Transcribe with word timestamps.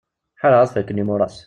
Ḥareɣ 0.41 0.59
ad 0.61 0.69
fakken 0.73 0.99
yimuras. 0.99 1.37